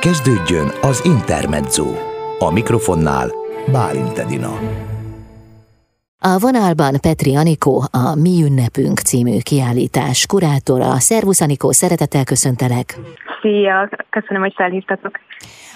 [0.00, 1.94] Kezdődjön az Intermezzo.
[2.38, 3.32] A mikrofonnál
[3.72, 4.58] Bálint Edina.
[6.22, 10.98] A vonalban Petri Anikó, a Mi Ünnepünk című kiállítás kurátora.
[10.98, 12.98] Szervusz Anikó, szeretettel köszöntelek!
[13.40, 15.20] Szia, köszönöm, hogy felhívtatok.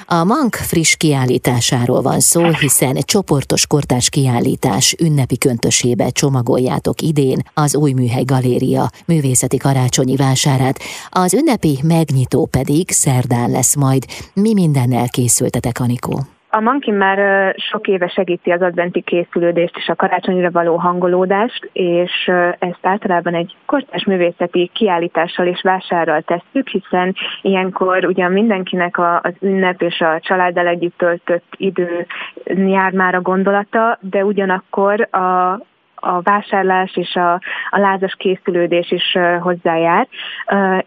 [0.06, 7.76] A Mank friss kiállításáról van szó, hiszen csoportos kortás kiállítás ünnepi köntösébe csomagoljátok idén az
[7.76, 10.78] Új Műhely Galéria művészeti karácsonyi vásárát.
[11.10, 14.04] Az ünnepi megnyitó pedig szerdán lesz majd.
[14.34, 16.33] Mi mindennel készültetek, Anikó?
[16.56, 22.30] A Mankin már sok éve segíti az adventi készülődést és a karácsonyra való hangolódást, és
[22.58, 29.82] ezt általában egy kortás művészeti kiállítással és vásárral tesszük, hiszen ilyenkor ugyan mindenkinek az ünnep
[29.82, 32.06] és a családdal együtt töltött idő
[32.44, 35.60] jár már a gondolata, de ugyanakkor a,
[36.04, 37.32] a vásárlás és a,
[37.70, 40.08] a lázas készülődés is hozzájár.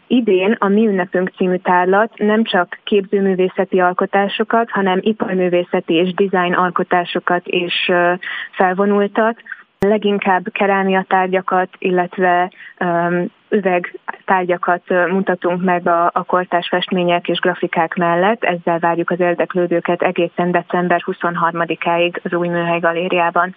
[0.07, 7.41] Idén a Mi Ünnepünk című tárlat nem csak képzőművészeti alkotásokat, hanem iparművészeti és design alkotásokat
[7.45, 7.91] is
[8.51, 9.41] felvonultat,
[9.79, 12.51] leginkább kerámia tárgyakat, illetve
[13.49, 18.43] üvegtárgyakat mutatunk meg a, a kortás festmények és grafikák mellett.
[18.43, 23.55] Ezzel várjuk az érdeklődőket egészen december 23-áig az új műhely galériában.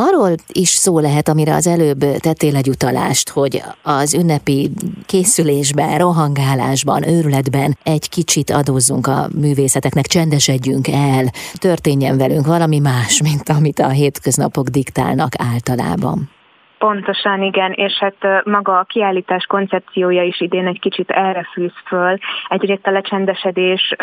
[0.00, 4.70] Arról is szó lehet, amire az előbb tettél egy utalást, hogy az ünnepi
[5.06, 13.48] készülésben, rohangálásban, őrületben egy kicsit adózzunk a művészeteknek, csendesedjünk el, történjen velünk valami más, mint
[13.48, 16.37] amit a hétköznapok diktálnak általában.
[16.78, 22.18] Pontosan, igen, és hát maga a kiállítás koncepciója is idén egy kicsit erre fűz föl.
[22.48, 23.94] Egyrészt a lecsendesedés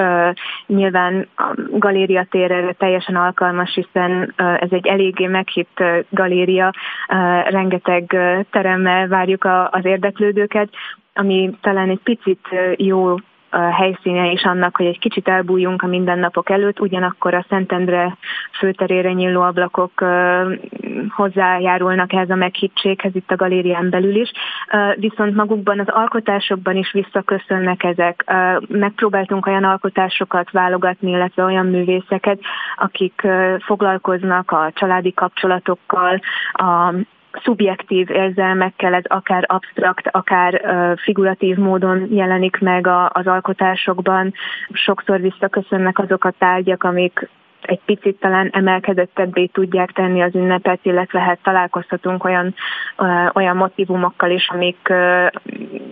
[0.66, 6.74] nyilván a galéria térre teljesen alkalmas, hiszen ez egy eléggé meghitt galéria,
[7.46, 8.18] rengeteg
[8.52, 10.70] teremmel várjuk az érdeklődőket,
[11.14, 13.16] ami talán egy picit jó
[13.58, 18.18] helyszíne is annak, hogy egy kicsit elbújjunk a mindennapok előtt, ugyanakkor a Szentendre
[18.58, 19.92] főterére nyíló ablakok
[21.10, 24.32] hozzájárulnak ehhez a meghittséghez itt a galérián belül is,
[24.96, 28.24] viszont magukban az alkotásokban is visszaköszönnek ezek.
[28.68, 32.40] Megpróbáltunk olyan alkotásokat válogatni, illetve olyan művészeket,
[32.76, 33.28] akik
[33.60, 36.20] foglalkoznak a családi kapcsolatokkal,
[36.52, 36.94] a
[37.44, 40.62] szubjektív érzelmekkel, ez akár absztrakt, akár
[40.98, 44.34] figuratív módon jelenik meg az alkotásokban.
[44.74, 47.30] Sokszor visszaköszönnek azok a tárgyak, amik
[47.62, 52.56] egy picit talán emelkedettebbé tudják tenni az ünnepet, illetve hát találkozhatunk olyan,
[53.34, 54.94] olyan motivumokkal is, amik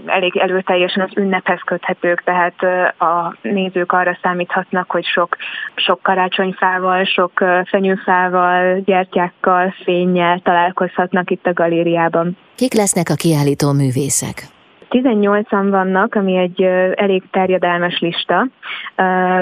[0.06, 2.56] elég előteljesen az ünnephez köthetők, tehát
[3.00, 5.38] a nézők arra számíthatnak, hogy sok,
[5.76, 12.38] sok karácsonyfával, sok fenyőfával, gyertyákkal, fényjel találkozhatnak itt a galériában.
[12.56, 14.53] Kik lesznek a kiállító művészek?
[14.94, 16.62] 18-an vannak, ami egy
[16.96, 18.48] elég terjedelmes lista,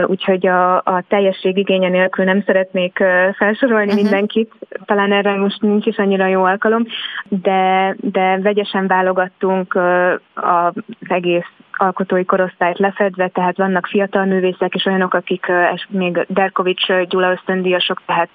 [0.06, 3.04] úgyhogy a, a teljesség igénye nélkül nem szeretnék
[3.38, 4.02] felsorolni uh-huh.
[4.02, 4.52] mindenkit,
[4.86, 6.86] talán erre most nincs is annyira jó alkalom,
[7.24, 9.80] de, de vegyesen válogattunk
[10.34, 10.74] az
[11.08, 15.52] egész alkotói korosztályt lefedve, tehát vannak fiatal művészek és olyanok, akik
[15.90, 18.30] még Derkovics Gyula ösztöndíjasok, tehát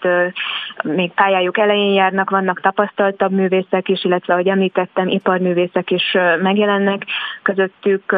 [0.82, 7.04] még pályájuk elején járnak, vannak tapasztaltabb művészek is, illetve, ahogy említettem, iparművészek is megjelennek
[7.42, 8.16] közöttük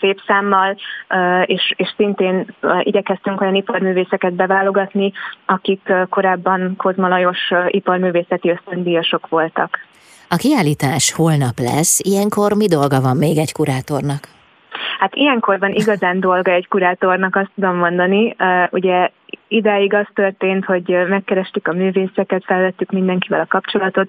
[0.00, 0.76] szép számmal,
[1.44, 2.46] és, és szintén
[2.80, 5.12] igyekeztünk olyan iparművészeket beválogatni,
[5.46, 9.78] akik korábban Kozma Lajos iparművészeti ösztöndíjasok voltak.
[10.34, 14.20] A kiállítás holnap lesz, ilyenkor mi dolga van még egy kurátornak?
[14.98, 18.34] Hát ilyenkor van igazán dolga egy kurátornak, azt tudom mondani.
[18.38, 19.10] Uh, ugye
[19.48, 24.08] idáig az történt, hogy megkerestük a művészeket, felvettük mindenkivel a kapcsolatot,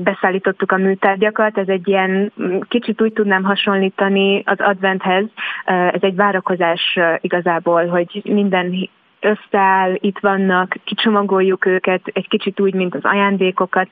[0.00, 2.32] beszállítottuk a műtárgyakat, ez egy ilyen,
[2.68, 5.24] kicsit úgy tudnám hasonlítani az adventhez,
[5.64, 8.88] ez egy várakozás igazából, hogy minden
[9.20, 13.88] összeáll, itt vannak, kicsomagoljuk őket, egy kicsit úgy, mint az ajándékokat,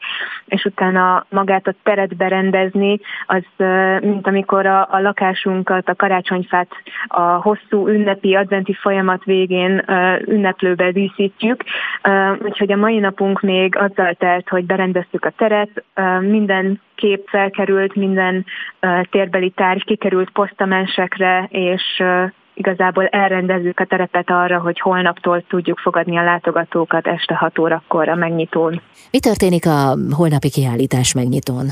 [0.46, 3.44] és utána magát a teret berendezni, az
[4.00, 6.68] mint amikor a, a lakásunkat, a karácsonyfát
[7.06, 9.84] a hosszú ünnepi adventi folyamat végén
[10.26, 11.64] ünneplőbe díszítjük.
[12.42, 15.84] Úgyhogy a mai napunk még azzal telt, hogy berendeztük a teret,
[16.20, 18.44] minden kép felkerült, minden
[19.10, 22.02] térbeli tárgy kikerült posztamensekre, és
[22.56, 28.14] igazából elrendezzük a terepet arra, hogy holnaptól tudjuk fogadni a látogatókat este 6 órakor a
[28.14, 28.80] megnyitón.
[29.10, 31.66] Mi történik a holnapi kiállítás megnyitón?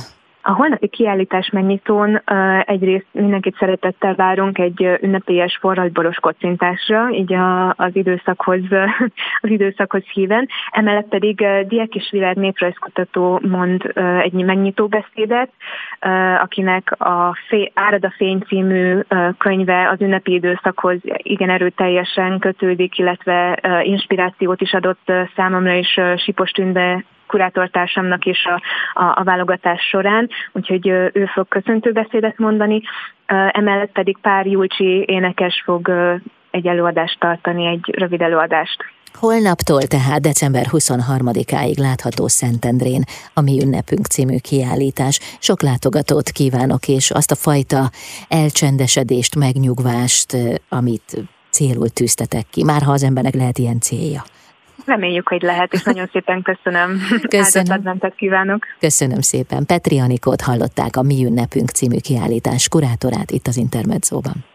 [0.47, 2.23] A holnapi kiállítás megnyitón
[2.65, 8.61] egyrészt mindenkit szeretettel várunk egy ünnepélyes forradboros kocintásra, így a, az időszakhoz,
[9.45, 10.49] az időszakhoz híven.
[10.71, 13.93] Emellett pedig Diák és Világ néprajzkutató mond
[14.23, 15.51] egy megnyitó beszédet,
[16.43, 19.01] akinek a Fé, Árad a fény című
[19.39, 27.05] könyve az ünnepi időszakhoz igen erőteljesen kötődik, illetve inspirációt is adott számomra és Sipos Tünde
[27.27, 28.61] kurátortársamnak is a,
[29.03, 32.83] a, a válogatás során, úgyhogy ő fog köszöntőbeszédet mondani,
[33.51, 35.93] emellett pedig pár Julcsi énekes fog
[36.51, 38.85] egy előadást tartani, egy rövid előadást.
[39.19, 43.03] Holnaptól tehát december 23-áig látható Szentendrén
[43.35, 45.21] a Mi Ünnepünk című kiállítás.
[45.39, 47.91] Sok látogatót kívánok, és azt a fajta
[48.29, 50.37] elcsendesedést, megnyugvást,
[50.69, 51.17] amit
[51.51, 54.23] célul tűztetek ki, már ha az embernek lehet ilyen célja.
[54.85, 57.01] Reméljük, hogy lehet, és nagyon szépen köszönöm.
[57.29, 57.99] Köszönöm.
[58.17, 58.67] kívánok.
[58.81, 59.67] Köszönöm szépen.
[59.67, 64.54] Petri Anikót hallották a Mi Ünnepünk című kiállítás kurátorát itt az Intermedzóban.